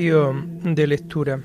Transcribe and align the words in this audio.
De 0.00 0.86
lectura. 0.86 1.40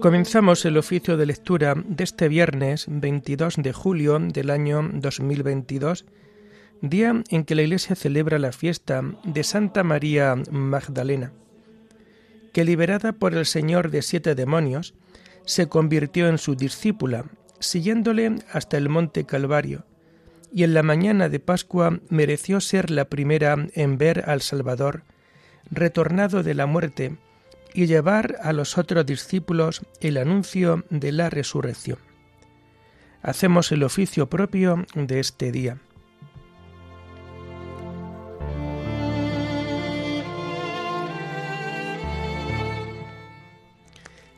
Comenzamos 0.00 0.64
el 0.66 0.76
oficio 0.76 1.16
de 1.16 1.26
lectura 1.26 1.74
de 1.74 2.04
este 2.04 2.28
viernes 2.28 2.84
22 2.88 3.56
de 3.56 3.72
julio 3.72 4.18
del 4.18 4.50
año 4.50 4.88
2022, 4.92 6.04
día 6.82 7.22
en 7.30 7.44
que 7.44 7.54
la 7.54 7.62
Iglesia 7.62 7.96
celebra 7.96 8.38
la 8.38 8.52
fiesta 8.52 9.02
de 9.24 9.42
Santa 9.42 9.82
María 9.84 10.36
Magdalena, 10.50 11.32
que 12.52 12.64
liberada 12.64 13.12
por 13.12 13.34
el 13.34 13.46
Señor 13.46 13.90
de 13.90 14.02
siete 14.02 14.34
demonios, 14.34 14.94
se 15.46 15.68
convirtió 15.68 16.28
en 16.28 16.38
su 16.38 16.56
discípula, 16.56 17.24
siguiéndole 17.58 18.36
hasta 18.52 18.76
el 18.76 18.88
monte 18.90 19.24
Calvario, 19.24 19.86
y 20.52 20.64
en 20.64 20.74
la 20.74 20.82
mañana 20.82 21.28
de 21.28 21.40
Pascua 21.40 22.00
mereció 22.10 22.60
ser 22.60 22.90
la 22.90 23.06
primera 23.06 23.56
en 23.74 23.98
ver 23.98 24.28
al 24.28 24.42
Salvador, 24.42 25.04
retornado 25.70 26.42
de 26.42 26.54
la 26.54 26.66
muerte, 26.66 27.16
y 27.76 27.86
llevar 27.86 28.36
a 28.42 28.54
los 28.54 28.78
otros 28.78 29.04
discípulos 29.04 29.82
el 30.00 30.16
anuncio 30.16 30.86
de 30.88 31.12
la 31.12 31.28
resurrección. 31.28 31.98
Hacemos 33.20 33.70
el 33.70 33.82
oficio 33.82 34.30
propio 34.30 34.86
de 34.94 35.20
este 35.20 35.52
día. 35.52 35.76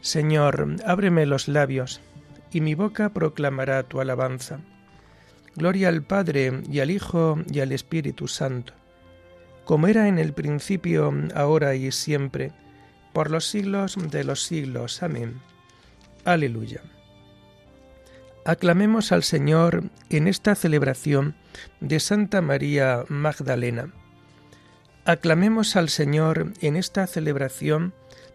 Señor, 0.01 0.75
ábreme 0.85 1.25
los 1.25 1.47
labios, 1.47 2.01
y 2.51 2.61
mi 2.61 2.75
boca 2.75 3.11
proclamará 3.11 3.85
tu 3.85 4.01
alabanza. 4.01 4.59
Gloria 5.55 5.91
al 5.91 6.03
Padre, 6.03 6.63
y 6.69 6.81
al 6.81 6.91
Hijo, 6.91 7.39
y 7.49 7.61
al 7.61 7.71
Espíritu 7.71 8.27
Santo, 8.27 8.73
como 9.65 9.87
era 9.87 10.09
en 10.09 10.19
el 10.19 10.33
principio, 10.33 11.13
ahora 11.37 11.77
y 11.77 11.93
siempre, 11.93 12.53
por 13.19 13.33
los 13.33 13.47
siglos 13.47 13.97
de 14.13 14.23
los 14.23 14.45
siglos. 14.45 15.03
Amén. 15.03 15.41
Aleluya. 16.25 16.83
Aclamemos 18.45 19.11
al 19.11 19.25
Señor 19.25 19.91
en 20.09 20.29
esta 20.29 20.55
celebración 20.55 21.35
de 21.81 21.99
Santa 21.99 22.43
María 22.43 23.03
Magdalena. 23.09 23.93
Aclamemos 25.05 25.75
al 25.75 25.89
Señor 25.89 26.53
en 26.61 26.77
esta 26.77 27.09
celebración 27.09 27.93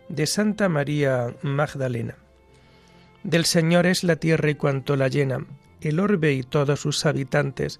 de 0.09 0.27
Santa 0.27 0.67
María 0.67 1.33
Magdalena. 1.43 2.17
Del 3.23 3.45
Señor 3.45 3.85
es 3.85 4.03
la 4.03 4.17
tierra 4.17 4.49
y 4.49 4.55
cuanto 4.55 4.97
la 4.97 5.07
llena, 5.07 5.45
el 5.79 6.01
orbe 6.01 6.33
y 6.33 6.43
todos 6.43 6.81
sus 6.81 7.05
habitantes. 7.05 7.79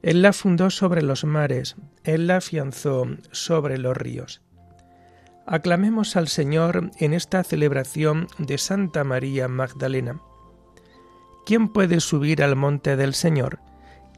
Él 0.00 0.22
la 0.22 0.32
fundó 0.32 0.70
sobre 0.70 1.02
los 1.02 1.26
mares, 1.26 1.76
Él 2.02 2.28
la 2.28 2.36
afianzó 2.38 3.06
sobre 3.30 3.76
los 3.76 3.94
ríos. 3.94 4.40
Aclamemos 5.46 6.16
al 6.16 6.28
Señor 6.28 6.90
en 6.98 7.12
esta 7.12 7.42
celebración 7.42 8.28
de 8.38 8.58
Santa 8.58 9.04
María 9.04 9.48
Magdalena. 9.48 10.20
¿Quién 11.44 11.68
puede 11.68 12.00
subir 12.00 12.42
al 12.42 12.54
monte 12.54 12.94
del 12.96 13.14
Señor? 13.14 13.58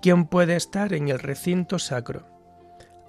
¿Quién 0.03 0.27
puede 0.27 0.57
estar 0.57 0.93
en 0.93 1.09
el 1.09 1.21
recinto 1.21 1.79
sacro? 1.79 2.27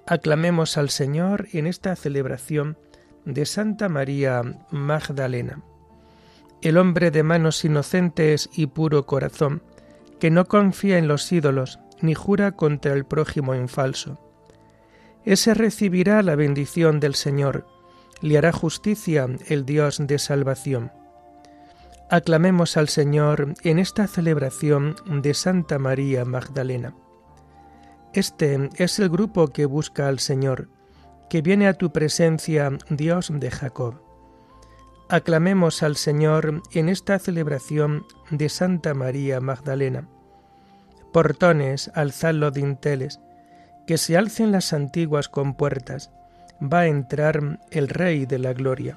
Aclamemos 0.06 0.78
al 0.78 0.90
Señor 0.90 1.48
en 1.52 1.66
esta 1.66 1.96
celebración 1.96 2.78
de 3.24 3.44
Santa 3.46 3.88
María 3.88 4.42
Magdalena. 4.70 5.62
El 6.62 6.78
hombre 6.78 7.10
de 7.10 7.22
manos 7.22 7.64
inocentes 7.64 8.48
y 8.54 8.66
puro 8.68 9.04
corazón, 9.06 9.62
que 10.18 10.30
no 10.30 10.46
confía 10.46 10.98
en 10.98 11.08
los 11.08 11.30
ídolos 11.30 11.80
ni 12.00 12.14
jura 12.14 12.52
contra 12.52 12.94
el 12.94 13.04
prójimo 13.04 13.54
en 13.54 13.68
falso. 13.68 14.18
Ese 15.24 15.52
recibirá 15.52 16.22
la 16.22 16.36
bendición 16.36 17.00
del 17.00 17.14
Señor 17.14 17.73
le 18.24 18.38
hará 18.38 18.52
justicia 18.52 19.28
el 19.48 19.66
Dios 19.66 19.98
de 20.00 20.18
salvación. 20.18 20.90
Aclamemos 22.08 22.78
al 22.78 22.88
Señor 22.88 23.52
en 23.64 23.78
esta 23.78 24.06
celebración 24.06 24.96
de 25.04 25.34
Santa 25.34 25.78
María 25.78 26.24
Magdalena. 26.24 26.94
Este 28.14 28.70
es 28.78 28.98
el 28.98 29.10
grupo 29.10 29.48
que 29.48 29.66
busca 29.66 30.08
al 30.08 30.20
Señor, 30.20 30.70
que 31.28 31.42
viene 31.42 31.68
a 31.68 31.74
tu 31.74 31.92
presencia, 31.92 32.70
Dios 32.88 33.30
de 33.30 33.50
Jacob. 33.50 34.00
Aclamemos 35.10 35.82
al 35.82 35.96
Señor 35.96 36.62
en 36.72 36.88
esta 36.88 37.18
celebración 37.18 38.06
de 38.30 38.48
Santa 38.48 38.94
María 38.94 39.38
Magdalena. 39.42 40.08
Portones, 41.12 41.90
alzad 41.94 42.32
los 42.32 42.54
dinteles, 42.54 43.20
que 43.86 43.98
se 43.98 44.16
alcen 44.16 44.50
las 44.50 44.72
antiguas 44.72 45.28
compuertas, 45.28 46.10
va 46.60 46.80
a 46.80 46.86
entrar 46.86 47.58
el 47.70 47.88
Rey 47.88 48.26
de 48.26 48.38
la 48.38 48.52
Gloria. 48.52 48.96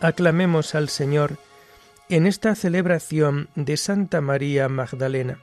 Aclamemos 0.00 0.74
al 0.74 0.88
Señor 0.88 1.36
en 2.08 2.26
esta 2.26 2.54
celebración 2.54 3.48
de 3.54 3.76
Santa 3.76 4.20
María 4.20 4.68
Magdalena. 4.68 5.38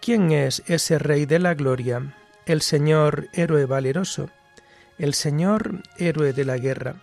¿Quién 0.00 0.32
es 0.32 0.62
ese 0.66 0.98
Rey 0.98 1.26
de 1.26 1.38
la 1.38 1.54
Gloria? 1.54 2.14
El 2.46 2.62
Señor 2.62 3.28
héroe 3.32 3.66
valeroso, 3.66 4.30
el 4.98 5.14
Señor 5.14 5.82
héroe 5.98 6.32
de 6.32 6.44
la 6.44 6.56
guerra. 6.56 6.96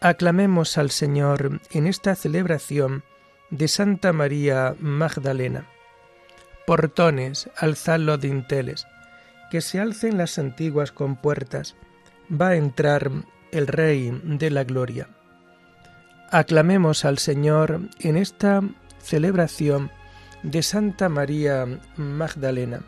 Aclamemos 0.00 0.78
al 0.78 0.90
Señor 0.90 1.60
en 1.70 1.86
esta 1.86 2.14
celebración 2.14 3.02
de 3.50 3.68
Santa 3.68 4.12
María 4.12 4.74
Magdalena. 4.78 5.66
Portones, 6.66 7.48
alzad 7.56 7.98
los 8.00 8.20
dinteles 8.20 8.86
que 9.50 9.60
se 9.60 9.80
alcen 9.80 10.18
las 10.18 10.38
antiguas 10.38 10.92
compuertas, 10.92 11.76
va 12.30 12.48
a 12.48 12.56
entrar 12.56 13.10
el 13.52 13.66
Rey 13.66 14.20
de 14.24 14.50
la 14.50 14.64
Gloria. 14.64 15.08
Aclamemos 16.30 17.04
al 17.04 17.18
Señor 17.18 17.80
en 18.00 18.16
esta 18.16 18.62
celebración 19.00 19.90
de 20.42 20.62
Santa 20.62 21.08
María 21.08 21.66
Magdalena. 21.96 22.80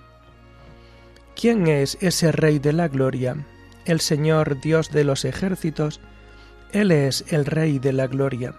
¿Quién 1.35 1.67
es 1.67 1.97
ese 2.01 2.33
Rey 2.33 2.59
de 2.59 2.73
la 2.73 2.89
Gloria? 2.89 3.47
El 3.87 4.01
Señor 4.01 4.61
Dios 4.61 4.91
de 4.91 5.05
los 5.05 5.25
ejércitos, 5.25 6.01
Él 6.73 6.93
es 6.93 7.25
el 7.29 7.47
Rey 7.47 7.79
de 7.79 7.95
la 7.95 8.07
Gloria. 8.07 8.55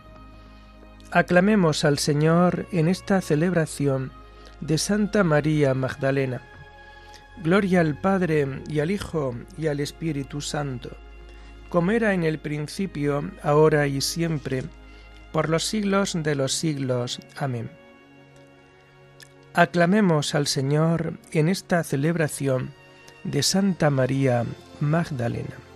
Aclamemos 1.11 1.85
al 1.85 1.99
Señor 1.99 2.65
en 2.71 2.87
esta 2.87 3.21
celebración 3.21 4.11
de 4.61 4.77
Santa 4.77 5.23
María 5.23 5.73
Magdalena. 5.73 6.41
Gloria 7.43 7.81
al 7.81 7.99
Padre 7.99 8.61
y 8.67 8.81
al 8.81 8.91
Hijo 8.91 9.35
y 9.57 9.65
al 9.67 9.79
Espíritu 9.79 10.41
Santo, 10.41 10.91
como 11.69 11.91
era 11.91 12.13
en 12.13 12.23
el 12.23 12.37
principio, 12.37 13.31
ahora 13.41 13.87
y 13.87 13.99
siempre, 14.01 14.63
por 15.31 15.49
los 15.49 15.63
siglos 15.63 16.15
de 16.21 16.35
los 16.35 16.53
siglos. 16.53 17.19
Amén. 17.37 17.71
Aclamemos 19.53 20.35
al 20.35 20.45
Señor 20.45 21.17
en 21.31 21.49
esta 21.49 21.83
celebración 21.83 22.71
de 23.23 23.41
Santa 23.41 23.89
María 23.89 24.45
Magdalena. 24.79 25.70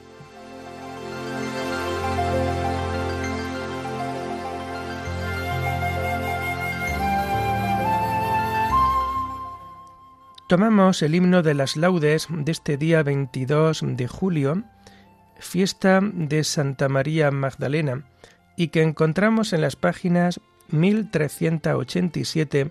Tomamos 10.47 11.01
el 11.01 11.15
himno 11.15 11.41
de 11.41 11.55
las 11.55 11.75
laudes 11.75 12.27
de 12.29 12.51
este 12.51 12.77
día 12.77 13.01
22 13.01 13.81
de 13.83 14.07
julio, 14.07 14.61
fiesta 15.39 16.01
de 16.03 16.43
Santa 16.43 16.87
María 16.87 17.31
Magdalena, 17.31 18.05
y 18.55 18.67
que 18.67 18.83
encontramos 18.83 19.53
en 19.53 19.61
las 19.61 19.75
páginas 19.75 20.39
1387 20.69 22.69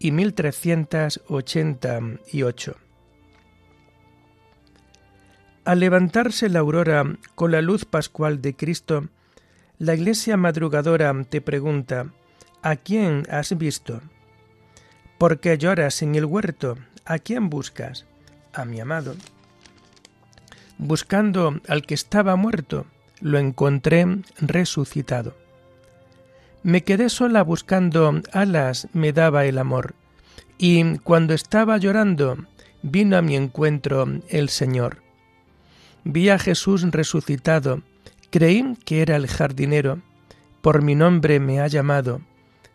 y 0.00 0.10
1388. 0.10 2.76
Al 5.64 5.78
levantarse 5.78 6.48
la 6.48 6.58
aurora 6.58 7.04
con 7.36 7.52
la 7.52 7.62
luz 7.62 7.84
pascual 7.84 8.42
de 8.42 8.56
Cristo, 8.56 9.06
la 9.78 9.94
iglesia 9.94 10.36
madrugadora 10.36 11.14
te 11.30 11.40
pregunta, 11.40 12.12
¿a 12.60 12.74
quién 12.74 13.22
has 13.30 13.56
visto? 13.56 14.00
¿Por 15.18 15.40
qué 15.40 15.58
lloras 15.58 16.00
en 16.02 16.14
el 16.14 16.24
huerto? 16.24 16.78
¿A 17.10 17.18
quién 17.18 17.48
buscas? 17.48 18.04
A 18.52 18.66
mi 18.66 18.80
amado. 18.80 19.16
Buscando 20.76 21.58
al 21.66 21.86
que 21.86 21.94
estaba 21.94 22.36
muerto, 22.36 22.84
lo 23.22 23.38
encontré 23.38 24.04
resucitado. 24.42 25.34
Me 26.62 26.84
quedé 26.84 27.08
sola 27.08 27.42
buscando 27.42 28.20
alas, 28.32 28.88
me 28.92 29.14
daba 29.14 29.46
el 29.46 29.56
amor. 29.56 29.94
Y 30.58 30.98
cuando 30.98 31.32
estaba 31.32 31.78
llorando, 31.78 32.36
vino 32.82 33.16
a 33.16 33.22
mi 33.22 33.36
encuentro 33.36 34.06
el 34.28 34.50
Señor. 34.50 34.98
Vi 36.04 36.28
a 36.28 36.38
Jesús 36.38 36.82
resucitado, 36.90 37.80
creí 38.28 38.76
que 38.84 39.00
era 39.00 39.16
el 39.16 39.28
jardinero, 39.28 40.02
por 40.60 40.82
mi 40.82 40.94
nombre 40.94 41.40
me 41.40 41.60
ha 41.60 41.68
llamado, 41.68 42.20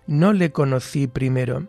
no 0.07 0.33
le 0.33 0.51
conocí 0.51 1.05
primero. 1.05 1.67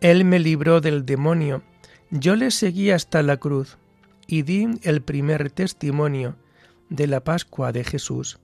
Él 0.00 0.24
me 0.24 0.38
libró 0.38 0.80
del 0.80 1.06
demonio, 1.06 1.62
yo 2.10 2.36
le 2.36 2.50
seguí 2.50 2.90
hasta 2.90 3.22
la 3.22 3.38
cruz 3.38 3.78
y 4.26 4.42
di 4.42 4.68
el 4.82 5.02
primer 5.02 5.50
testimonio 5.50 6.36
de 6.88 7.06
la 7.06 7.20
Pascua 7.20 7.72
de 7.72 7.84
Jesús. 7.84 8.38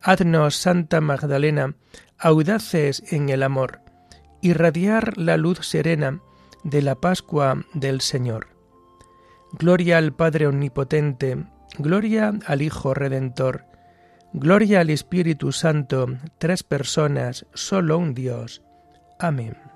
Haznos, 0.00 0.56
Santa 0.56 1.00
Magdalena, 1.00 1.74
audaces 2.18 3.02
en 3.12 3.28
el 3.28 3.42
amor, 3.42 3.80
irradiar 4.42 5.16
la 5.18 5.36
luz 5.36 5.66
serena 5.66 6.20
de 6.64 6.82
la 6.82 6.94
Pascua 6.94 7.64
del 7.74 8.00
Señor. 8.00 8.48
Gloria 9.52 9.98
al 9.98 10.12
Padre 10.14 10.46
Omnipotente, 10.46 11.46
gloria 11.78 12.34
al 12.46 12.62
Hijo 12.62 12.94
Redentor, 12.94 13.64
gloria 14.32 14.80
al 14.80 14.90
Espíritu 14.90 15.52
Santo, 15.52 16.06
tres 16.38 16.62
personas, 16.62 17.46
solo 17.54 17.98
un 17.98 18.14
Dios. 18.14 18.62
Amén. 19.18 19.67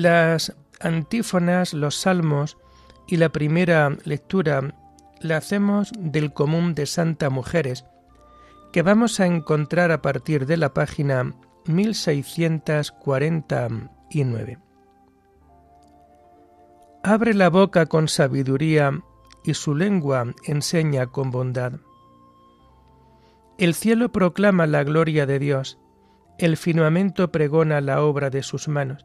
Las 0.00 0.56
antífonas, 0.80 1.74
los 1.74 1.94
salmos 1.94 2.56
y 3.06 3.18
la 3.18 3.28
primera 3.28 3.94
lectura 4.04 4.74
la 5.20 5.36
hacemos 5.36 5.92
del 5.98 6.32
común 6.32 6.74
de 6.74 6.86
Santa 6.86 7.28
Mujeres, 7.28 7.84
que 8.72 8.80
vamos 8.80 9.20
a 9.20 9.26
encontrar 9.26 9.92
a 9.92 10.00
partir 10.00 10.46
de 10.46 10.56
la 10.56 10.72
página 10.72 11.34
1649. 11.66 14.58
Abre 17.02 17.34
la 17.34 17.50
boca 17.50 17.84
con 17.84 18.08
sabiduría 18.08 19.02
y 19.44 19.52
su 19.52 19.74
lengua 19.74 20.32
enseña 20.46 21.08
con 21.08 21.30
bondad. 21.30 21.74
El 23.58 23.74
cielo 23.74 24.10
proclama 24.10 24.66
la 24.66 24.82
gloria 24.82 25.26
de 25.26 25.38
Dios, 25.38 25.78
el 26.38 26.56
firmamento 26.56 27.30
pregona 27.30 27.82
la 27.82 28.02
obra 28.02 28.30
de 28.30 28.42
sus 28.42 28.66
manos. 28.66 29.04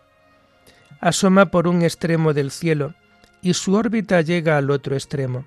asoma 1.01 1.47
por 1.47 1.67
un 1.67 1.81
extremo 1.81 2.33
del 2.33 2.51
cielo 2.51 2.93
y 3.41 3.55
su 3.55 3.73
órbita 3.73 4.21
llega 4.21 4.57
al 4.57 4.69
otro 4.69 4.95
extremo. 4.95 5.45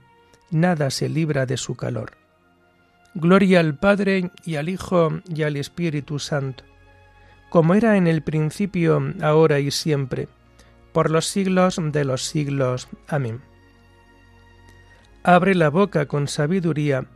Nada 0.50 0.90
se 0.90 1.08
libra 1.08 1.46
de 1.46 1.56
su 1.56 1.76
calor. 1.76 2.12
Gloria 3.14 3.60
al 3.60 3.76
Padre 3.76 4.30
y 4.44 4.56
al 4.56 4.68
Hijo 4.68 5.20
y 5.32 5.44
al 5.44 5.56
Espíritu 5.56 6.18
Santo, 6.18 6.64
como 7.48 7.74
era 7.74 7.96
en 7.96 8.08
el 8.08 8.22
principio, 8.22 9.00
ahora 9.22 9.60
y 9.60 9.70
siempre, 9.70 10.28
por 10.92 11.10
los 11.10 11.26
siglos 11.26 11.80
de 11.80 12.04
los 12.04 12.24
siglos. 12.24 12.88
Amén. 13.06 13.40
Abre 15.22 15.54
la 15.54 15.70
boca 15.70 16.06
con 16.06 16.26
sabiduría 16.26 17.06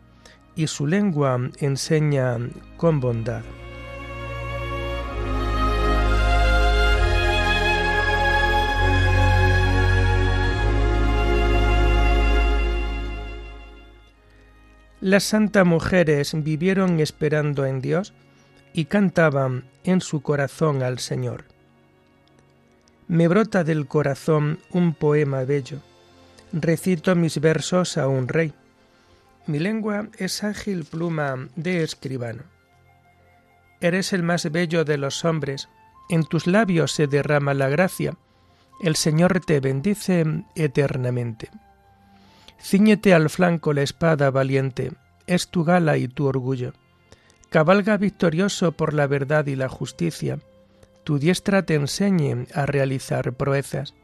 y 0.54 0.68
su 0.68 0.86
lengua 0.86 1.40
enseña 1.58 2.38
con 2.76 3.00
bondad. 3.00 3.42
Las 15.00 15.22
santas 15.22 15.64
mujeres 15.64 16.32
vivieron 16.34 16.98
esperando 16.98 17.66
en 17.66 17.80
Dios 17.80 18.14
y 18.72 18.86
cantaban 18.86 19.64
en 19.84 20.00
su 20.00 20.22
corazón 20.22 20.82
al 20.82 20.98
Señor. 20.98 21.44
Me 23.06 23.28
brota 23.28 23.62
del 23.62 23.86
corazón 23.86 24.58
un 24.70 24.94
poema 24.94 25.44
bello, 25.44 25.78
recito 26.52 27.14
mis 27.14 27.40
versos 27.40 27.96
a 27.96 28.08
un 28.08 28.26
rey. 28.26 28.52
Mi 29.46 29.60
lengua 29.60 30.08
es 30.18 30.42
ágil 30.42 30.84
pluma 30.84 31.48
de 31.54 31.84
escribano. 31.84 32.42
Eres 33.80 34.12
el 34.12 34.24
más 34.24 34.50
bello 34.50 34.84
de 34.84 34.98
los 34.98 35.24
hombres, 35.24 35.68
en 36.10 36.24
tus 36.24 36.48
labios 36.48 36.90
se 36.90 37.06
derrama 37.06 37.54
la 37.54 37.68
gracia, 37.68 38.16
el 38.82 38.96
Señor 38.96 39.40
te 39.40 39.60
bendice 39.60 40.24
eternamente. 40.56 41.50
Cíñete 42.60 43.14
al 43.14 43.30
flanco 43.30 43.72
la 43.72 43.82
espada 43.82 44.30
valiente, 44.30 44.92
es 45.26 45.48
tu 45.48 45.64
gala 45.64 45.96
y 45.96 46.08
tu 46.08 46.26
orgullo. 46.26 46.72
Cabalga 47.50 47.96
victorioso 47.96 48.72
por 48.72 48.92
la 48.92 49.06
verdad 49.06 49.46
y 49.46 49.56
la 49.56 49.68
justicia. 49.68 50.38
Tu 51.04 51.18
diestra 51.18 51.62
te 51.62 51.74
enseñe 51.74 52.46
a 52.52 52.66
realizar 52.66 53.32
proezas. 53.32 53.94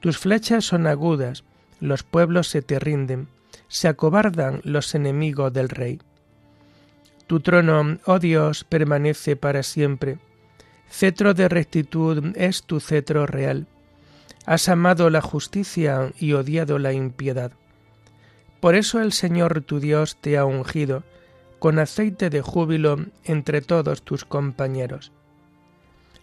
Tus 0.00 0.18
flechas 0.18 0.64
son 0.64 0.86
agudas, 0.86 1.44
los 1.80 2.02
pueblos 2.02 2.48
se 2.48 2.62
te 2.62 2.78
rinden, 2.78 3.28
se 3.68 3.88
acobardan 3.88 4.60
los 4.64 4.94
enemigos 4.94 5.52
del 5.52 5.68
rey. 5.68 6.00
Tu 7.26 7.40
trono, 7.40 7.98
oh 8.04 8.18
Dios, 8.18 8.64
permanece 8.64 9.36
para 9.36 9.62
siempre. 9.62 10.18
Cetro 10.88 11.34
de 11.34 11.48
rectitud 11.48 12.36
es 12.36 12.64
tu 12.64 12.78
cetro 12.78 13.26
real. 13.26 13.66
Has 14.44 14.68
amado 14.68 15.08
la 15.08 15.22
justicia 15.22 16.12
y 16.18 16.34
odiado 16.34 16.78
la 16.78 16.92
impiedad. 16.92 17.52
Por 18.62 18.76
eso 18.76 19.00
el 19.00 19.12
Señor 19.12 19.62
tu 19.62 19.80
Dios 19.80 20.16
te 20.20 20.38
ha 20.38 20.44
ungido 20.44 21.02
con 21.58 21.80
aceite 21.80 22.30
de 22.30 22.42
júbilo 22.42 23.06
entre 23.24 23.60
todos 23.60 24.02
tus 24.02 24.24
compañeros. 24.24 25.10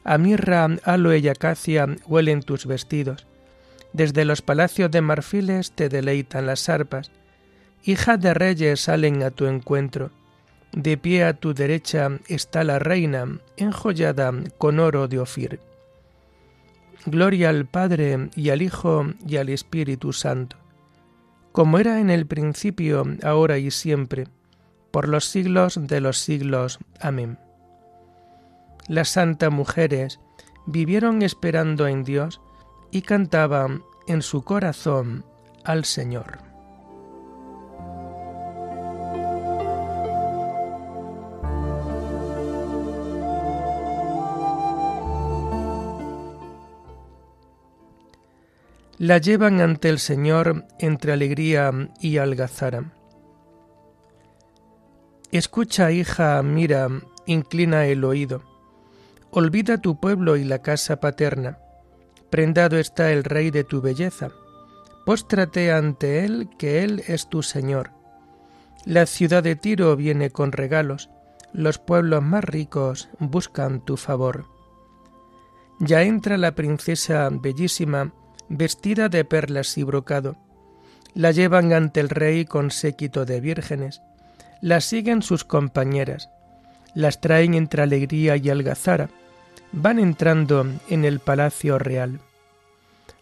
A 0.06 0.18
mirra, 0.18 0.70
aloe 0.86 1.18
y 1.18 1.28
acacia 1.28 1.86
huelen 2.08 2.42
tus 2.42 2.66
vestidos. 2.66 3.28
Desde 3.92 4.24
los 4.24 4.42
palacios 4.42 4.90
de 4.90 5.02
marfiles 5.02 5.74
te 5.74 5.90
deleitan 5.90 6.46
las 6.46 6.70
arpas. 6.70 7.12
Hija 7.84 8.16
de 8.16 8.34
reyes 8.34 8.80
salen 8.80 9.22
a 9.22 9.32
tu 9.32 9.46
encuentro. 9.46 10.12
De 10.72 10.98
pie 10.98 11.26
a 11.26 11.34
tu 11.34 11.54
derecha 11.54 12.20
está 12.30 12.64
la 12.64 12.80
reina, 12.80 13.42
enjollada 13.58 14.32
con 14.58 14.80
oro 14.80 15.10
de 15.10 15.20
Ofir. 15.20 15.60
Gloria 17.06 17.50
al 17.50 17.66
Padre 17.66 18.30
y 18.34 18.50
al 18.50 18.62
Hijo 18.62 19.08
y 19.28 19.36
al 19.36 19.50
Espíritu 19.50 20.14
Santo 20.14 20.56
como 21.52 21.80
era 21.80 22.00
en 22.00 22.10
el 22.10 22.26
principio, 22.26 23.04
ahora 23.24 23.58
y 23.58 23.72
siempre, 23.72 24.28
por 24.92 25.08
los 25.08 25.26
siglos 25.26 25.80
de 25.88 26.02
los 26.02 26.18
siglos. 26.18 26.80
Amén. 27.00 27.38
Las 28.88 29.10
santas 29.10 29.52
mujeres 29.52 30.20
vivieron 30.66 31.22
esperando 31.22 31.88
en 31.88 32.04
Dios 32.04 32.42
y 32.92 33.02
cantaban 33.04 33.84
en 34.08 34.22
su 34.22 34.44
corazón 34.44 35.26
al 35.64 35.86
Señor. 35.86 36.49
La 49.00 49.18
llevan 49.18 49.62
ante 49.62 49.88
el 49.88 49.98
Señor 49.98 50.66
entre 50.78 51.14
alegría 51.14 51.72
y 52.02 52.18
algazara. 52.18 52.92
Escucha, 55.32 55.92
hija, 55.92 56.44
mira, 56.44 56.90
inclina 57.26 57.86
el 57.86 58.04
oído. 58.04 58.44
Olvida 59.32 59.78
tu 59.78 60.02
pueblo 60.02 60.36
y 60.36 60.44
la 60.44 60.62
casa 60.62 61.00
paterna. 61.00 61.60
Prendado 62.30 62.78
está 62.78 63.14
el 63.14 63.24
rey 63.24 63.52
de 63.52 63.64
tu 63.64 63.80
belleza. 63.80 64.32
Póstrate 65.06 65.72
ante 65.72 66.26
él, 66.26 66.50
que 66.58 66.84
él 66.84 67.02
es 67.08 67.30
tu 67.30 67.42
Señor. 67.42 67.92
La 68.86 69.06
ciudad 69.06 69.44
de 69.44 69.56
Tiro 69.56 69.96
viene 69.96 70.30
con 70.30 70.52
regalos, 70.52 71.10
los 71.54 71.80
pueblos 71.80 72.22
más 72.22 72.44
ricos 72.44 73.08
buscan 73.18 73.80
tu 73.80 73.96
favor. 73.96 74.46
Ya 75.80 76.04
entra 76.04 76.38
la 76.38 76.54
princesa 76.54 77.30
bellísima 77.32 78.14
vestida 78.50 79.10
de 79.10 79.24
perlas 79.24 79.78
y 79.78 79.84
brocado. 79.84 80.36
La 81.14 81.32
llevan 81.32 81.72
ante 81.74 82.00
el 82.00 82.10
rey 82.10 82.46
con 82.46 82.72
séquito 82.72 83.26
de 83.26 83.40
vírgenes. 83.40 84.02
La 84.62 84.82
siguen 84.82 85.22
sus 85.22 85.46
compañeras. 85.46 86.30
Las 86.94 87.22
traen 87.22 87.54
entre 87.54 87.84
alegría 87.84 88.36
y 88.36 88.50
algazara. 88.50 89.10
Van 89.72 90.00
entrando 90.00 90.66
en 90.90 91.06
el 91.06 91.20
palacio 91.20 91.80
real. 91.80 92.20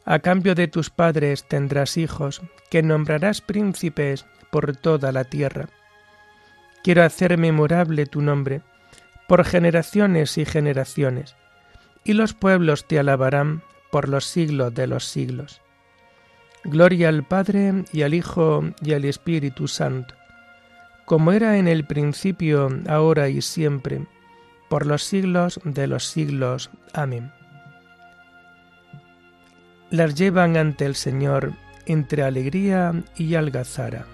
A 0.05 0.19
cambio 0.19 0.55
de 0.55 0.69
tus 0.69 0.89
padres 0.89 1.46
tendrás 1.48 1.98
hijos, 1.98 2.41
que 2.69 2.81
nombrarás 2.81 3.41
príncipes 3.41 4.25
por 4.51 4.75
toda 4.77 5.12
la 5.12 5.25
tierra. 5.25 5.67
Quiero 6.81 7.03
hacer 7.03 7.38
memorable 7.38 8.05
tu 8.05 8.22
nombre 8.22 8.62
por 9.27 9.43
generaciones 9.43 10.38
y 10.38 10.46
generaciones, 10.46 11.36
y 12.05 12.13
los 12.13 12.34
pueblos 12.34 12.88
te 12.88 12.98
alabarán 12.98 13.62
por 13.91 14.10
los 14.10 14.25
siglos 14.25 14.74
de 14.74 14.88
los 14.88 15.06
siglos. 15.06 15.62
Gloria 16.63 17.10
al 17.10 17.24
Padre 17.24 17.86
y 17.94 18.01
al 18.01 18.13
Hijo 18.13 18.63
y 18.82 18.94
al 18.94 19.06
Espíritu 19.06 19.67
Santo, 19.67 20.15
como 21.06 21.32
era 21.32 21.58
en 21.58 21.67
el 21.67 21.86
principio, 21.86 22.70
ahora 22.88 23.29
y 23.29 23.41
siempre, 23.41 24.06
por 24.70 24.86
los 24.86 25.03
siglos 25.03 25.60
de 25.63 25.88
los 25.88 26.06
siglos. 26.06 26.70
Amén. 26.94 27.32
Las 29.89 30.15
llevan 30.15 30.58
ante 30.58 30.86
el 30.86 30.96
Señor 30.96 31.53
entre 31.86 32.24
alegría 32.24 32.94
y 33.15 33.36
algazara. 33.36 34.06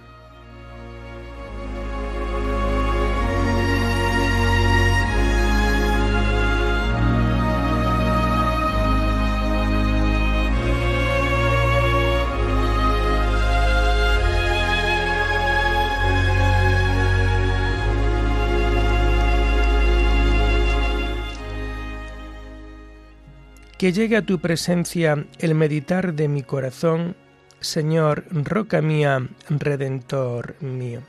Que 23.83 23.91
llegue 23.91 24.15
a 24.15 24.25
tu 24.25 24.39
presencia 24.39 25.27
el 25.39 25.55
meditar 25.55 26.13
de 26.13 26.29
mi 26.29 26.41
corazón, 26.41 27.17
Señor, 27.59 28.23
roca 28.31 28.81
mía, 28.81 29.27
redentor 29.49 30.55
mío. 30.61 31.01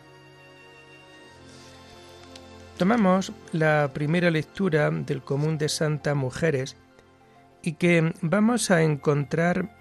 Tomamos 2.77 3.31
la 3.53 3.93
primera 3.95 4.33
lectura 4.33 4.91
del 4.91 5.23
común 5.23 5.57
de 5.57 5.69
Santa 5.69 6.17
Mujeres 6.17 6.77
y 7.63 7.75
que 7.75 8.13
vamos 8.23 8.73
a 8.73 8.83
encontrar 8.83 9.73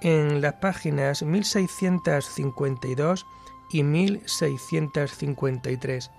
en 0.00 0.40
las 0.40 0.54
páginas 0.54 1.22
1652 1.22 3.26
y 3.70 3.84
1653. 3.84 6.10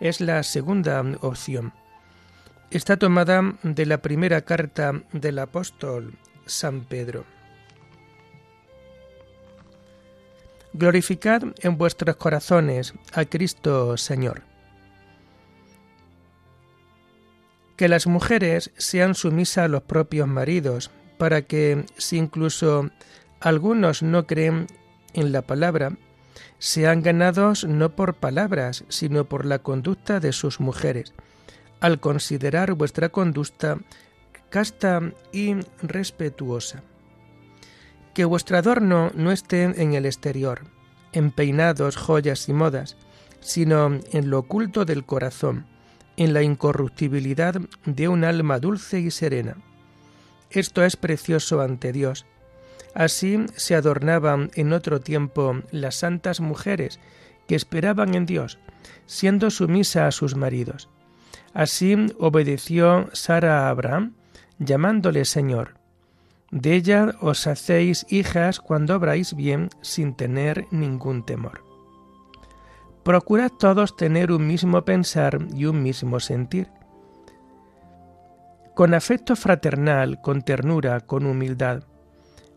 Es 0.00 0.22
la 0.22 0.42
segunda 0.42 1.04
opción 1.20 1.74
está 2.76 2.96
tomada 2.96 3.54
de 3.62 3.86
la 3.86 3.98
primera 3.98 4.40
carta 4.40 5.02
del 5.12 5.38
apóstol 5.38 6.14
San 6.44 6.80
Pedro. 6.80 7.24
Glorificad 10.72 11.42
en 11.60 11.78
vuestros 11.78 12.16
corazones 12.16 12.94
a 13.12 13.24
Cristo 13.26 13.96
Señor. 13.96 14.42
Que 17.76 17.86
las 17.86 18.08
mujeres 18.08 18.72
sean 18.76 19.14
sumisas 19.14 19.66
a 19.66 19.68
los 19.68 19.82
propios 19.82 20.26
maridos, 20.26 20.90
para 21.16 21.42
que, 21.42 21.86
si 21.96 22.16
incluso 22.16 22.90
algunos 23.40 24.02
no 24.02 24.26
creen 24.26 24.66
en 25.12 25.30
la 25.30 25.42
palabra, 25.42 25.96
sean 26.58 27.02
ganados 27.02 27.64
no 27.64 27.94
por 27.94 28.14
palabras, 28.14 28.84
sino 28.88 29.26
por 29.26 29.44
la 29.44 29.60
conducta 29.60 30.18
de 30.18 30.32
sus 30.32 30.58
mujeres 30.58 31.14
al 31.80 32.00
considerar 32.00 32.74
vuestra 32.74 33.08
conducta 33.08 33.78
casta 34.50 35.00
y 35.32 35.56
respetuosa. 35.82 36.82
Que 38.14 38.24
vuestro 38.24 38.56
adorno 38.56 39.10
no 39.14 39.32
esté 39.32 39.64
en 39.64 39.94
el 39.94 40.06
exterior, 40.06 40.62
en 41.12 41.32
peinados, 41.32 41.96
joyas 41.96 42.48
y 42.48 42.52
modas, 42.52 42.96
sino 43.40 43.98
en 44.12 44.30
lo 44.30 44.38
oculto 44.38 44.84
del 44.84 45.04
corazón, 45.04 45.66
en 46.16 46.32
la 46.32 46.42
incorruptibilidad 46.42 47.60
de 47.84 48.08
un 48.08 48.24
alma 48.24 48.58
dulce 48.60 49.00
y 49.00 49.10
serena. 49.10 49.56
Esto 50.50 50.84
es 50.84 50.96
precioso 50.96 51.60
ante 51.60 51.92
Dios. 51.92 52.24
Así 52.94 53.44
se 53.56 53.74
adornaban 53.74 54.52
en 54.54 54.72
otro 54.72 55.00
tiempo 55.00 55.62
las 55.72 55.96
santas 55.96 56.40
mujeres 56.40 57.00
que 57.48 57.56
esperaban 57.56 58.14
en 58.14 58.24
Dios, 58.24 58.58
siendo 59.06 59.50
sumisa 59.50 60.06
a 60.06 60.12
sus 60.12 60.36
maridos. 60.36 60.88
Así 61.54 61.94
obedeció 62.18 63.08
Sara 63.12 63.60
a 63.60 63.70
Abraham, 63.70 64.14
llamándole 64.58 65.24
Señor. 65.24 65.78
De 66.50 66.74
ella 66.74 67.14
os 67.20 67.46
hacéis 67.46 68.06
hijas 68.10 68.58
cuando 68.58 68.96
obráis 68.96 69.34
bien 69.34 69.70
sin 69.80 70.14
tener 70.14 70.66
ningún 70.72 71.24
temor. 71.24 71.62
Procurad 73.04 73.52
todos 73.52 73.96
tener 73.96 74.32
un 74.32 74.46
mismo 74.48 74.84
pensar 74.84 75.38
y 75.54 75.66
un 75.66 75.80
mismo 75.82 76.18
sentir. 76.18 76.68
Con 78.74 78.92
afecto 78.92 79.36
fraternal, 79.36 80.20
con 80.20 80.42
ternura, 80.42 81.00
con 81.00 81.24
humildad. 81.24 81.84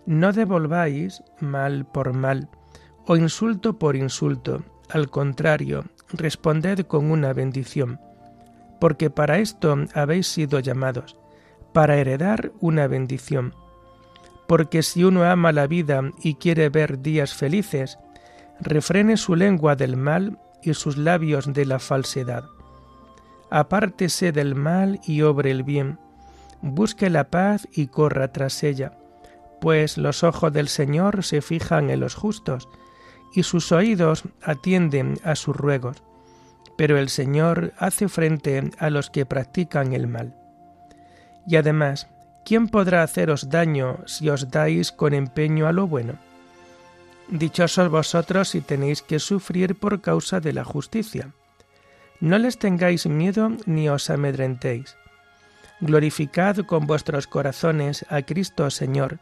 No 0.08 0.34
devolváis 0.34 1.22
mal 1.39 1.86
por 1.86 2.13
mal 2.13 2.50
o 3.06 3.16
insulto 3.16 3.77
por 3.77 3.96
insulto. 3.96 4.63
Al 4.89 5.10
contrario, 5.12 5.84
responded 6.13 6.88
con 6.88 7.12
una 7.12 7.34
bendición 7.34 8.00
porque 8.79 9.10
para 9.10 9.39
esto 9.39 9.75
habéis 9.93 10.27
sido 10.27 10.60
llamados, 10.60 11.17
para 11.74 11.98
heredar 11.98 12.51
una 12.60 12.88
bendición. 12.88 13.53
Porque 14.48 14.84
si 14.84 15.03
uno 15.03 15.24
ama 15.24 15.51
la 15.51 15.67
vida 15.67 16.01
y 16.22 16.36
quiere 16.36 16.69
ver 16.69 17.01
días 17.01 17.34
felices, 17.34 17.98
refrene 18.60 19.17
su 19.17 19.36
lengua 19.36 19.75
del 19.75 19.98
mal 19.98 20.39
y 20.63 20.74
sus 20.74 20.98
labios 20.98 21.53
de 21.53 21.65
la 21.65 21.79
falsedad. 21.79 22.46
Apártese 23.50 24.31
del 24.31 24.55
mal 24.55 25.00
y 25.05 25.22
obre 25.22 25.51
el 25.51 25.63
bien, 25.63 26.00
busque 26.62 27.10
la 27.10 27.29
paz 27.29 27.67
y 27.72 27.88
corra 27.88 28.31
tras 28.31 28.63
ella, 28.63 28.98
pues 29.62 29.98
los 29.98 30.24
ojos 30.24 30.51
del 30.51 30.67
Señor 30.67 31.24
se 31.24 31.41
fijan 31.41 31.89
en 31.89 32.00
los 32.00 32.15
justos, 32.15 32.67
y 33.34 33.43
sus 33.43 33.72
oídos 33.72 34.24
atienden 34.41 35.19
a 35.24 35.36
sus 35.36 35.55
ruegos 35.55 36.01
pero 36.77 36.98
el 36.98 37.10
Señor 37.10 37.74
hace 37.77 38.07
frente 38.07 38.69
a 38.77 38.89
los 38.89 39.10
que 39.10 39.25
practican 39.25 39.93
el 39.93 40.07
mal. 40.07 40.36
Y 41.46 41.55
además, 41.55 42.07
¿quién 42.46 42.69
podrá 42.69 43.03
haceros 43.03 43.50
daño 43.50 43.98
si 44.05 44.29
os 44.29 44.51
dais 44.51 44.91
con 44.91 45.13
empeño 45.13 45.67
a 45.67 45.74
lo 45.74 45.88
bueno? 45.88 46.13
Dichosos 47.29 47.89
vosotros 47.89 48.50
si 48.50 48.62
tenéis 48.62 49.01
que 49.01 49.19
sufrir 49.19 49.77
por 49.77 50.01
causa 50.01 50.39
de 50.39 50.53
la 50.53 50.63
justicia. 50.63 51.34
No 52.22 52.38
les 52.38 52.57
tengáis 52.57 53.07
miedo 53.07 53.51
ni 53.65 53.89
os 53.89 54.10
amedrentéis. 54.10 54.96
Glorificad 55.81 56.57
con 56.65 56.88
vuestros 56.88 57.27
corazones 57.27 58.05
a 58.10 58.22
Cristo 58.22 58.69
Señor, 58.69 59.19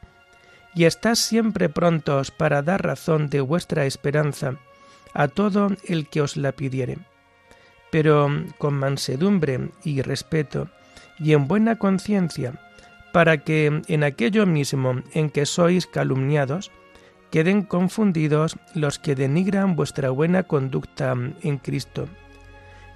y 0.74 0.86
estad 0.86 1.16
siempre 1.16 1.70
prontos 1.70 2.32
para 2.32 2.62
dar 2.62 2.84
razón 2.84 3.30
de 3.30 3.40
vuestra 3.40 3.86
esperanza 3.86 4.56
a 5.14 5.30
todo 5.30 5.70
el 5.86 6.10
que 6.10 6.22
os 6.22 6.36
la 6.36 6.52
pidiere 6.52 6.98
pero 7.96 8.30
con 8.58 8.74
mansedumbre 8.74 9.70
y 9.86 10.02
respeto 10.02 10.68
y 11.18 11.32
en 11.32 11.48
buena 11.48 11.78
conciencia, 11.78 12.52
para 13.14 13.38
que 13.38 13.82
en 13.88 14.04
aquello 14.04 14.46
mismo 14.46 15.02
en 15.14 15.30
que 15.30 15.46
sois 15.46 15.88
calumniados, 15.88 16.74
queden 17.32 17.62
confundidos 17.62 18.58
los 18.74 19.00
que 19.00 19.16
denigran 19.16 19.78
vuestra 19.78 20.10
buena 20.10 20.44
conducta 20.44 21.16
en 21.42 21.58
Cristo, 21.58 22.10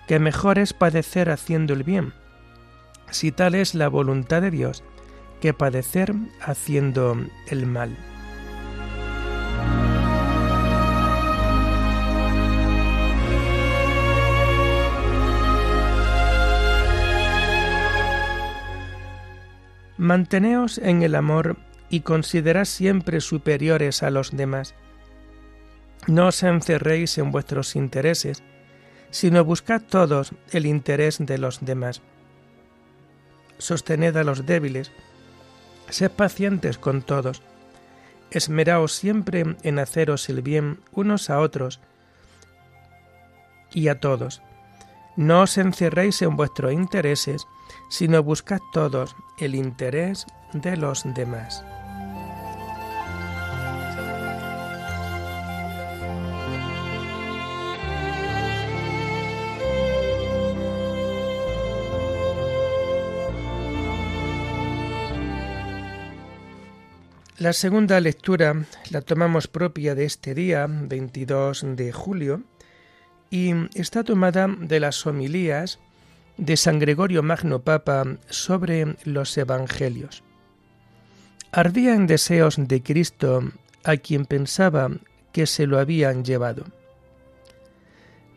que 0.05 0.19
mejor 0.19 0.59
es 0.59 0.73
padecer 0.73 1.29
haciendo 1.29 1.71
el 1.71 1.83
bien, 1.83 2.11
si 3.09 3.31
tal 3.31 3.55
es 3.55 3.75
la 3.75 3.87
voluntad 3.87 4.41
de 4.41 4.51
Dios, 4.51 4.83
que 5.39 5.53
padecer 5.53 6.13
haciendo 6.41 7.15
el 7.47 7.65
mal. 7.67 7.95
Manteneos 19.99 20.77
en 20.77 21.03
el 21.03 21.13
amor 21.13 21.57
y 21.89 21.99
considerad 21.99 22.63
siempre 22.63 23.19
superiores 23.19 24.01
a 24.01 24.09
los 24.09 24.31
demás. 24.31 24.73
No 26.07 26.27
os 26.27 26.41
encerréis 26.41 27.17
en 27.17 27.31
vuestros 27.31 27.75
intereses, 27.75 28.41
sino 29.11 29.43
buscad 29.43 29.81
todos 29.81 30.31
el 30.51 30.67
interés 30.67 31.17
de 31.19 31.37
los 31.37 31.65
demás. 31.65 32.01
Sostened 33.57 34.15
a 34.15 34.23
los 34.23 34.45
débiles, 34.45 34.93
sed 35.89 36.11
pacientes 36.11 36.77
con 36.77 37.01
todos, 37.01 37.41
esmeraos 38.31 38.93
siempre 38.93 39.57
en 39.63 39.79
haceros 39.79 40.29
el 40.29 40.41
bien 40.41 40.79
unos 40.93 41.29
a 41.29 41.41
otros 41.41 41.81
y 43.73 43.89
a 43.89 43.99
todos. 43.99 44.41
No 45.17 45.41
os 45.41 45.57
encerréis 45.57 46.21
en 46.21 46.37
vuestros 46.37 46.71
intereses, 46.71 47.45
sino 47.89 48.23
buscad 48.23 48.59
todos 48.71 49.15
el 49.37 49.55
interés 49.55 50.25
de 50.53 50.77
los 50.77 51.03
demás. 51.13 51.63
La 67.39 67.53
segunda 67.53 68.01
lectura 68.01 68.65
la 68.89 68.99
tomamos 68.99 69.47
propia 69.47 69.95
de 69.95 70.03
este 70.03 70.35
día, 70.35 70.67
22 70.69 71.63
de 71.77 71.93
julio, 71.93 72.43
y 73.29 73.53
está 73.79 74.03
tomada 74.03 74.47
de 74.59 74.81
las 74.81 75.07
homilías 75.07 75.79
de 76.39 76.55
San 76.55 76.79
Gregorio 76.79 77.21
Magno 77.21 77.59
Papa 77.59 78.05
sobre 78.29 78.95
los 79.03 79.37
Evangelios. 79.37 80.23
Ardía 81.51 81.93
en 81.95 82.07
deseos 82.07 82.55
de 82.57 82.81
Cristo 82.81 83.43
a 83.83 83.97
quien 83.97 84.25
pensaba 84.25 84.89
que 85.33 85.45
se 85.45 85.67
lo 85.67 85.79
habían 85.79 86.23
llevado. 86.23 86.63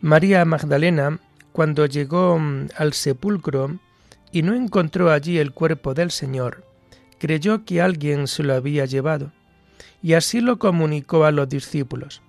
María 0.01 0.43
Magdalena, 0.43 1.19
cuando 1.53 1.85
llegó 1.85 2.39
al 2.75 2.93
sepulcro 2.93 3.79
y 4.33 4.41
no 4.41 4.53
encontró 4.53 5.09
allí 5.09 5.37
el 5.37 5.53
cuerpo 5.53 5.93
del 5.93 6.11
Señor, 6.11 6.65
creyó 7.19 7.63
que 7.63 7.81
alguien 7.81 8.27
se 8.27 8.43
lo 8.43 8.53
había 8.53 8.83
llevado, 8.83 9.31
y 10.01 10.13
así 10.13 10.41
lo 10.41 10.59
comunicó 10.59 11.23
a 11.23 11.31
los 11.31 11.47
discípulos. 11.47 12.21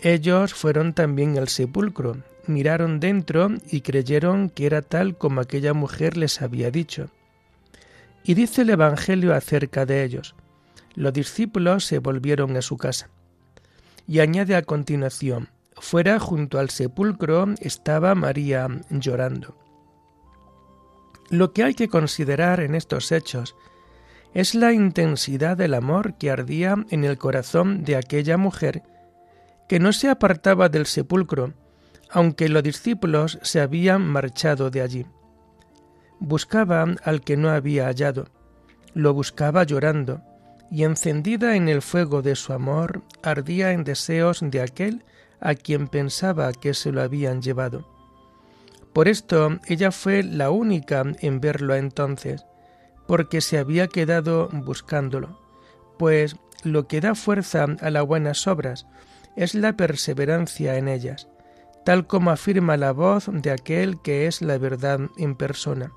Ellos 0.00 0.54
fueron 0.54 0.92
también 0.92 1.38
al 1.38 1.48
sepulcro, 1.48 2.16
miraron 2.46 3.00
dentro 3.00 3.48
y 3.70 3.80
creyeron 3.80 4.50
que 4.50 4.66
era 4.66 4.82
tal 4.82 5.16
como 5.16 5.40
aquella 5.40 5.74
mujer 5.74 6.16
les 6.16 6.42
había 6.42 6.70
dicho. 6.70 7.10
Y 8.22 8.34
dice 8.34 8.62
el 8.62 8.70
Evangelio 8.70 9.34
acerca 9.34 9.86
de 9.86 10.04
ellos. 10.04 10.34
Los 10.94 11.12
discípulos 11.12 11.84
se 11.84 11.98
volvieron 11.98 12.56
a 12.56 12.62
su 12.62 12.76
casa. 12.76 13.10
Y 14.06 14.20
añade 14.20 14.54
a 14.54 14.62
continuación, 14.62 15.48
fuera 15.76 16.18
junto 16.18 16.58
al 16.58 16.70
sepulcro 16.70 17.46
estaba 17.60 18.14
María 18.14 18.68
llorando. 18.90 19.56
Lo 21.30 21.52
que 21.52 21.64
hay 21.64 21.74
que 21.74 21.88
considerar 21.88 22.60
en 22.60 22.74
estos 22.74 23.12
hechos 23.12 23.56
es 24.34 24.54
la 24.54 24.72
intensidad 24.72 25.56
del 25.56 25.74
amor 25.74 26.14
que 26.18 26.30
ardía 26.30 26.76
en 26.90 27.04
el 27.04 27.18
corazón 27.18 27.84
de 27.84 27.96
aquella 27.96 28.36
mujer 28.36 28.82
que 29.68 29.78
no 29.78 29.92
se 29.92 30.08
apartaba 30.08 30.68
del 30.68 30.86
sepulcro, 30.86 31.54
aunque 32.10 32.48
los 32.48 32.62
discípulos 32.62 33.38
se 33.42 33.60
habían 33.60 34.02
marchado 34.06 34.70
de 34.70 34.82
allí. 34.82 35.06
Buscaba 36.20 36.84
al 37.02 37.20
que 37.22 37.36
no 37.36 37.50
había 37.50 37.86
hallado, 37.86 38.26
lo 38.94 39.12
buscaba 39.12 39.64
llorando, 39.64 40.22
y 40.70 40.84
encendida 40.84 41.56
en 41.56 41.68
el 41.68 41.82
fuego 41.82 42.22
de 42.22 42.36
su 42.36 42.52
amor, 42.52 43.02
ardía 43.22 43.72
en 43.72 43.84
deseos 43.84 44.40
de 44.42 44.60
aquel 44.60 45.04
a 45.40 45.54
quien 45.54 45.88
pensaba 45.88 46.52
que 46.52 46.74
se 46.74 46.90
lo 46.90 47.02
habían 47.02 47.42
llevado. 47.42 47.86
Por 48.92 49.08
esto 49.08 49.58
ella 49.66 49.90
fue 49.90 50.22
la 50.22 50.50
única 50.50 51.04
en 51.20 51.40
verlo 51.40 51.74
entonces, 51.74 52.46
porque 53.06 53.40
se 53.40 53.58
había 53.58 53.88
quedado 53.88 54.48
buscándolo, 54.52 55.40
pues 55.98 56.36
lo 56.62 56.86
que 56.86 57.00
da 57.00 57.14
fuerza 57.14 57.66
a 57.80 57.90
las 57.90 58.06
buenas 58.06 58.46
obras 58.46 58.86
es 59.36 59.54
la 59.54 59.74
perseverancia 59.74 60.76
en 60.76 60.88
ellas, 60.88 61.28
tal 61.84 62.06
como 62.06 62.30
afirma 62.30 62.76
la 62.76 62.92
voz 62.92 63.26
de 63.30 63.50
aquel 63.50 64.00
que 64.00 64.26
es 64.26 64.42
la 64.42 64.58
verdad 64.58 65.00
en 65.16 65.34
persona. 65.36 65.92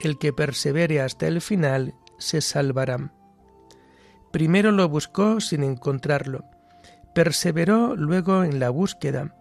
El 0.00 0.18
que 0.18 0.32
persevere 0.32 1.00
hasta 1.00 1.26
el 1.26 1.40
final 1.40 1.94
se 2.18 2.40
salvará. 2.40 3.12
Primero 4.30 4.72
lo 4.72 4.88
buscó 4.88 5.40
sin 5.40 5.62
encontrarlo, 5.62 6.44
perseveró 7.14 7.96
luego 7.96 8.44
en 8.44 8.60
la 8.60 8.70
búsqueda, 8.70 9.34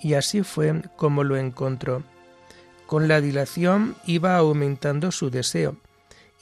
y 0.00 0.14
así 0.14 0.42
fue 0.42 0.82
como 0.96 1.24
lo 1.24 1.36
encontró. 1.36 2.02
Con 2.86 3.08
la 3.08 3.20
dilación 3.20 3.96
iba 4.06 4.36
aumentando 4.36 5.12
su 5.12 5.30
deseo, 5.30 5.76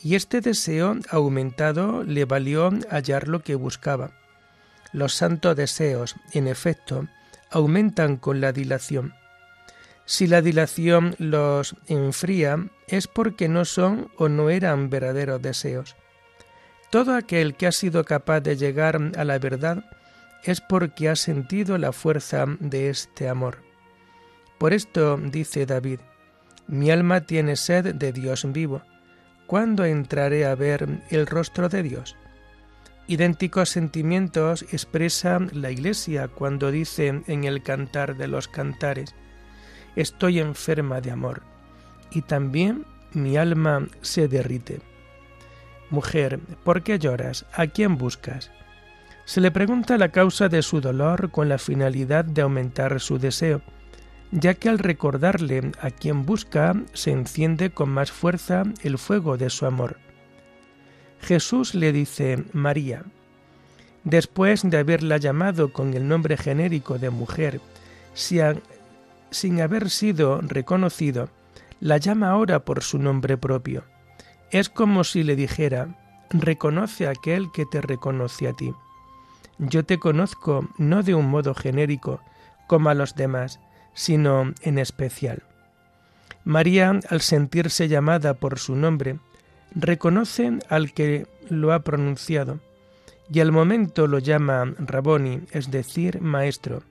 y 0.02 0.14
este 0.14 0.40
deseo 0.40 0.96
aumentado 1.10 2.04
le 2.04 2.24
valió 2.26 2.70
hallar 2.90 3.26
lo 3.26 3.42
que 3.42 3.54
buscaba. 3.54 4.12
Los 4.92 5.14
santos 5.14 5.56
deseos, 5.56 6.14
en 6.32 6.46
efecto, 6.46 7.08
aumentan 7.50 8.16
con 8.16 8.40
la 8.40 8.52
dilación. 8.52 9.14
Si 10.04 10.26
la 10.26 10.42
dilación 10.42 11.14
los 11.18 11.74
enfría, 11.86 12.68
es 12.86 13.08
porque 13.08 13.48
no 13.48 13.64
son 13.64 14.10
o 14.16 14.28
no 14.28 14.50
eran 14.50 14.88
verdaderos 14.90 15.42
deseos. 15.42 15.96
Todo 16.90 17.14
aquel 17.14 17.56
que 17.56 17.66
ha 17.66 17.72
sido 17.72 18.04
capaz 18.04 18.40
de 18.40 18.56
llegar 18.56 19.00
a 19.16 19.24
la 19.24 19.38
verdad 19.38 19.84
es 20.44 20.60
porque 20.60 21.08
ha 21.08 21.16
sentido 21.16 21.76
la 21.78 21.92
fuerza 21.92 22.46
de 22.60 22.88
este 22.88 23.28
amor. 23.28 23.58
Por 24.58 24.72
esto 24.72 25.16
dice 25.16 25.66
David, 25.66 25.98
mi 26.68 26.90
alma 26.90 27.22
tiene 27.22 27.56
sed 27.56 27.94
de 27.94 28.12
Dios 28.12 28.50
vivo 28.52 28.82
¿Cuándo 29.46 29.84
entraré 29.84 30.44
a 30.44 30.56
ver 30.56 31.02
el 31.10 31.26
rostro 31.26 31.68
de 31.68 31.84
Dios? 31.84 32.16
Idénticos 33.08 33.70
sentimientos 33.70 34.62
expresa 34.72 35.38
la 35.52 35.70
Iglesia 35.70 36.28
cuando 36.28 36.70
dice 36.70 37.22
en 37.26 37.44
el 37.44 37.62
cantar 37.62 38.16
de 38.16 38.28
los 38.28 38.48
cantares, 38.48 39.14
Estoy 39.94 40.40
enferma 40.40 41.00
de 41.00 41.10
amor, 41.10 41.42
y 42.10 42.22
también 42.22 42.84
mi 43.12 43.36
alma 43.36 43.86
se 44.02 44.28
derrite. 44.28 44.80
Mujer, 45.88 46.40
¿por 46.64 46.82
qué 46.82 46.98
lloras? 46.98 47.46
¿A 47.54 47.68
quién 47.68 47.96
buscas? 47.96 48.50
Se 49.24 49.40
le 49.40 49.50
pregunta 49.50 49.96
la 49.96 50.10
causa 50.10 50.48
de 50.48 50.62
su 50.62 50.80
dolor 50.80 51.30
con 51.30 51.48
la 51.48 51.58
finalidad 51.58 52.24
de 52.24 52.42
aumentar 52.42 53.00
su 53.00 53.18
deseo 53.18 53.62
ya 54.30 54.54
que 54.54 54.68
al 54.68 54.78
recordarle 54.78 55.72
a 55.80 55.90
quien 55.90 56.24
busca 56.24 56.74
se 56.92 57.10
enciende 57.10 57.70
con 57.70 57.90
más 57.90 58.10
fuerza 58.10 58.64
el 58.82 58.98
fuego 58.98 59.36
de 59.36 59.50
su 59.50 59.66
amor. 59.66 59.98
Jesús 61.26 61.74
le 61.74 61.90
dice 61.90 62.44
María. 62.52 63.02
Después 64.04 64.62
de 64.62 64.78
haberla 64.78 65.16
llamado 65.16 65.72
con 65.72 65.92
el 65.94 66.06
nombre 66.06 66.36
genérico 66.36 66.98
de 67.00 67.10
mujer, 67.10 67.60
sin 68.14 69.60
haber 69.60 69.90
sido 69.90 70.40
reconocido, 70.40 71.28
la 71.80 71.96
llama 71.96 72.30
ahora 72.30 72.64
por 72.64 72.84
su 72.84 73.00
nombre 73.00 73.36
propio. 73.36 73.82
Es 74.52 74.68
como 74.68 75.02
si 75.02 75.24
le 75.24 75.34
dijera, 75.34 75.88
reconoce 76.30 77.08
a 77.08 77.10
aquel 77.10 77.50
que 77.50 77.66
te 77.66 77.80
reconoce 77.80 78.46
a 78.46 78.52
ti. 78.52 78.72
Yo 79.58 79.84
te 79.84 79.98
conozco 79.98 80.68
no 80.78 81.02
de 81.02 81.16
un 81.16 81.28
modo 81.28 81.56
genérico, 81.56 82.20
como 82.68 82.88
a 82.88 82.94
los 82.94 83.16
demás, 83.16 83.58
sino 83.94 84.54
en 84.62 84.78
especial. 84.78 85.42
María, 86.44 87.00
al 87.10 87.20
sentirse 87.20 87.88
llamada 87.88 88.34
por 88.34 88.60
su 88.60 88.76
nombre, 88.76 89.18
reconoce 89.76 90.58
al 90.68 90.92
que 90.92 91.26
lo 91.48 91.72
ha 91.72 91.80
pronunciado 91.80 92.58
y 93.30 93.40
al 93.40 93.52
momento 93.52 94.06
lo 94.06 94.18
llama 94.18 94.74
Raboni, 94.78 95.42
es 95.52 95.70
decir, 95.70 96.20
maestro, 96.20 96.82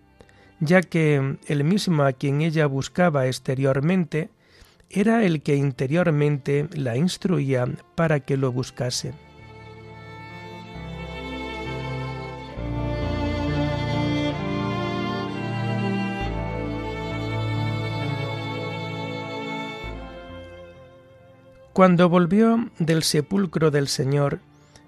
ya 0.60 0.82
que 0.82 1.38
el 1.48 1.64
mismo 1.64 2.04
a 2.04 2.14
quien 2.14 2.42
ella 2.42 2.68
buscaba 2.68 3.28
exteriormente 3.28 4.30
era 4.90 5.26
el 5.26 5.42
que 5.42 5.56
interiormente 5.56 6.70
la 6.74 6.96
instruía 6.96 7.68
para 7.96 8.20
que 8.20 8.38
lo 8.38 8.52
buscase. 8.52 9.14
Cuando 21.76 22.08
volvió 22.08 22.70
del 22.80 23.04
sepulcro 23.04 23.70
del 23.70 23.90
Señor, 23.90 24.40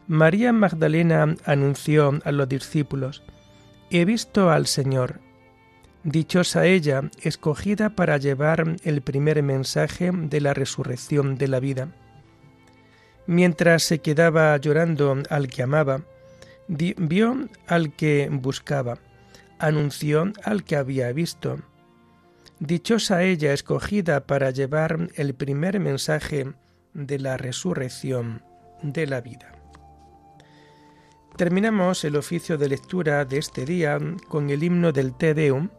María 0.07 0.53
Magdalena 0.53 1.35
anunció 1.43 2.17
a 2.23 2.31
los 2.31 2.47
discípulos, 2.47 3.23
He 3.89 4.05
visto 4.05 4.51
al 4.51 4.67
Señor. 4.67 5.19
Dichosa 6.05 6.65
ella, 6.65 7.11
escogida 7.21 7.89
para 7.89 8.15
llevar 8.15 8.77
el 8.85 9.01
primer 9.01 9.43
mensaje 9.43 10.11
de 10.13 10.39
la 10.39 10.53
resurrección 10.53 11.37
de 11.37 11.49
la 11.49 11.59
vida. 11.59 11.89
Mientras 13.25 13.83
se 13.83 13.99
quedaba 13.99 14.55
llorando 14.55 15.17
al 15.29 15.49
que 15.49 15.63
amaba, 15.63 16.03
vio 16.69 17.49
al 17.67 17.97
que 17.97 18.29
buscaba, 18.31 18.97
anunció 19.59 20.31
al 20.41 20.63
que 20.63 20.77
había 20.77 21.11
visto. 21.11 21.59
Dichosa 22.61 23.23
ella 23.23 23.51
escogida 23.51 24.21
para 24.21 24.51
llevar 24.51 25.09
el 25.15 25.33
primer 25.33 25.81
mensaje 25.81 26.53
de 26.97 27.19
la 27.19 27.37
resurrección 27.37 28.43
de 28.81 29.07
la 29.07 29.21
vida. 29.21 29.53
Terminamos 31.37 32.03
el 32.03 32.15
oficio 32.15 32.57
de 32.57 32.67
lectura 32.67 33.23
de 33.23 33.37
este 33.37 33.63
día 33.63 33.99
con 34.27 34.49
el 34.49 34.63
himno 34.63 34.91
del 34.91 35.15
Te 35.15 35.35
Deum 35.35 35.69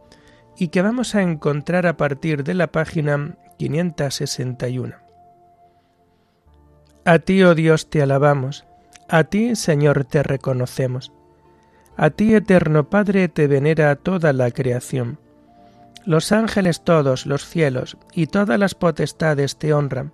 y 0.57 0.69
que 0.69 0.81
vamos 0.81 1.15
a 1.15 1.21
encontrar 1.21 1.85
a 1.85 1.97
partir 1.97 2.43
de 2.43 2.53
la 2.53 2.67
página 2.67 3.37
561. 3.57 4.95
A 7.05 7.19
ti, 7.19 7.43
oh 7.43 7.55
Dios, 7.55 7.89
te 7.89 8.01
alabamos, 8.01 8.65
a 9.09 9.25
ti, 9.25 9.55
Señor, 9.55 10.05
te 10.05 10.23
reconocemos. 10.23 11.11
A 11.97 12.11
ti, 12.11 12.35
eterno 12.35 12.89
Padre, 12.89 13.27
te 13.27 13.47
venera 13.47 13.95
toda 13.95 14.31
la 14.31 14.51
creación. 14.51 15.19
Los 16.05 16.31
ángeles 16.31 16.83
todos, 16.83 17.25
los 17.25 17.45
cielos 17.45 17.97
y 18.13 18.27
todas 18.27 18.57
las 18.57 18.75
potestades 18.75 19.57
te 19.57 19.73
honran. 19.73 20.13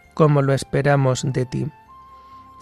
como 0.21 0.43
lo 0.43 0.53
esperamos 0.53 1.23
de 1.25 1.47
ti. 1.47 1.65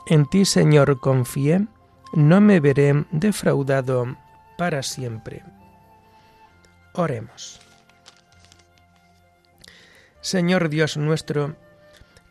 En 0.06 0.26
ti, 0.26 0.46
Señor, 0.46 1.02
confié, 1.02 1.68
no 2.14 2.40
me 2.40 2.62
veré 2.62 3.04
defraudado 3.12 4.16
para 4.58 4.82
siempre. 4.82 5.44
Oremos. 6.94 7.60
Señor 10.22 10.70
Dios 10.70 10.96
nuestro, 10.96 11.58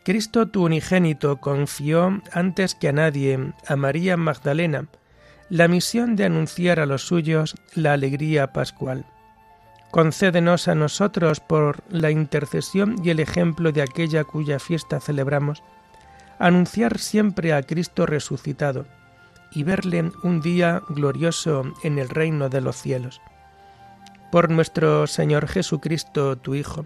Cristo 0.02 0.48
tu 0.48 0.64
unigénito 0.64 1.42
confió 1.42 2.22
antes 2.32 2.74
que 2.74 2.88
a 2.88 2.92
nadie 2.92 3.52
a 3.66 3.76
María 3.76 4.16
Magdalena 4.16 4.86
la 5.50 5.68
misión 5.68 6.16
de 6.16 6.24
anunciar 6.24 6.80
a 6.80 6.86
los 6.86 7.02
suyos 7.02 7.54
la 7.74 7.92
alegría 7.92 8.54
pascual. 8.54 9.04
Concédenos 9.90 10.68
a 10.68 10.74
nosotros 10.74 11.40
por 11.40 11.82
la 11.88 12.10
intercesión 12.10 12.96
y 13.02 13.10
el 13.10 13.20
ejemplo 13.20 13.72
de 13.72 13.82
aquella 13.82 14.24
cuya 14.24 14.58
fiesta 14.58 15.00
celebramos, 15.00 15.62
anunciar 16.38 16.98
siempre 16.98 17.54
a 17.54 17.62
Cristo 17.62 18.04
resucitado 18.04 18.86
y 19.50 19.62
verle 19.62 20.12
un 20.22 20.40
día 20.40 20.82
glorioso 20.88 21.72
en 21.82 21.98
el 21.98 22.08
reino 22.10 22.48
de 22.48 22.60
los 22.60 22.76
cielos. 22.76 23.20
Por 24.30 24.50
nuestro 24.50 25.06
Señor 25.06 25.48
Jesucristo, 25.48 26.36
tu 26.36 26.54
Hijo, 26.54 26.84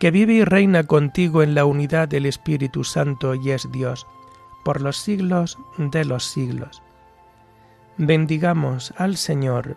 que 0.00 0.10
vive 0.10 0.32
y 0.32 0.44
reina 0.44 0.82
contigo 0.84 1.42
en 1.42 1.54
la 1.54 1.64
unidad 1.64 2.08
del 2.08 2.26
Espíritu 2.26 2.82
Santo 2.82 3.34
y 3.34 3.50
es 3.50 3.70
Dios, 3.70 4.06
por 4.64 4.80
los 4.80 4.96
siglos 4.96 5.58
de 5.78 6.04
los 6.04 6.24
siglos. 6.24 6.82
Bendigamos 7.98 8.92
al 8.96 9.16
Señor, 9.16 9.76